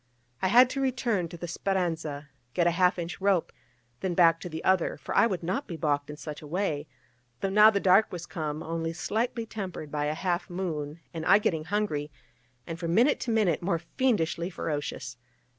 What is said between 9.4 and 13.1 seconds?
tempered by a half moon, and I getting hungry, and from